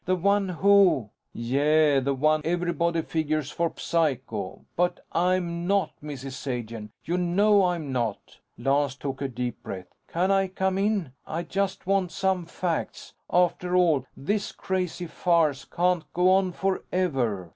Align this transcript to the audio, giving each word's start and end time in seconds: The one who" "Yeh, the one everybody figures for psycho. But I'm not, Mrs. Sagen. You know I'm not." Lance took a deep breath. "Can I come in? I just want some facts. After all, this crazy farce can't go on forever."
The 0.05 0.15
one 0.15 0.49
who" 0.49 1.11
"Yeh, 1.31 1.99
the 1.99 2.15
one 2.15 2.41
everybody 2.43 3.03
figures 3.03 3.51
for 3.51 3.71
psycho. 3.77 4.65
But 4.75 5.05
I'm 5.11 5.67
not, 5.67 5.91
Mrs. 6.01 6.31
Sagen. 6.31 6.89
You 7.05 7.19
know 7.19 7.65
I'm 7.65 7.91
not." 7.91 8.39
Lance 8.57 8.95
took 8.95 9.21
a 9.21 9.27
deep 9.27 9.61
breath. 9.61 9.93
"Can 10.07 10.31
I 10.31 10.47
come 10.47 10.79
in? 10.79 11.11
I 11.27 11.43
just 11.43 11.85
want 11.85 12.11
some 12.11 12.47
facts. 12.47 13.13
After 13.31 13.75
all, 13.75 14.03
this 14.17 14.51
crazy 14.51 15.05
farce 15.05 15.65
can't 15.65 16.11
go 16.13 16.31
on 16.31 16.51
forever." 16.53 17.49